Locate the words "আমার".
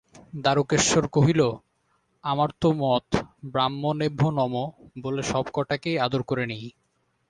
2.23-2.49